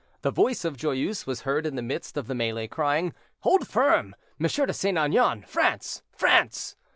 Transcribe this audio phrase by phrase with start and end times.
[0.23, 4.15] The voice of Joyeuse was heard in the midst of the melée crying, "Hold firm,
[4.39, 4.47] M.
[4.47, 4.97] de St.
[4.97, 5.43] Aignan.
[5.43, 6.01] France!
[6.11, 6.75] France!"